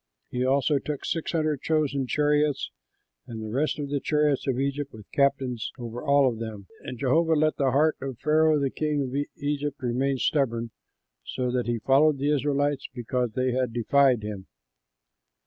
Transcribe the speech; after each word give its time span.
He 0.31 0.43
also 0.43 0.79
took 0.79 1.05
six 1.05 1.31
hundred 1.31 1.61
chosen 1.61 2.07
chariots 2.07 2.71
and 3.27 3.39
the 3.39 3.51
rest 3.51 3.77
of 3.77 3.89
the 3.91 3.99
chariots 3.99 4.47
of 4.47 4.59
Egypt 4.59 4.91
with 4.91 5.05
captains 5.11 5.71
over 5.77 6.01
all 6.03 6.27
of 6.27 6.39
them; 6.39 6.65
and 6.81 6.97
Jehovah 6.97 7.35
let 7.35 7.57
the 7.57 7.69
heart 7.69 7.97
of 8.01 8.17
Pharaoh, 8.17 8.59
king 8.71 9.03
of 9.03 9.15
Egypt, 9.37 9.77
remain 9.79 10.17
stubborn, 10.17 10.71
so 11.23 11.51
that 11.51 11.67
he 11.67 11.77
followed 11.77 12.17
the 12.17 12.33
Israelites, 12.33 12.87
because 12.95 13.33
they 13.35 13.51
had 13.51 13.73
defied 13.73 14.23
him. 14.23 14.47